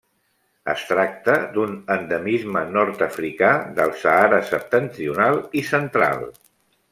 [0.71, 3.51] Es tracta d'un endemisme nord-africà
[3.81, 6.27] del Sàhara septentrional i central.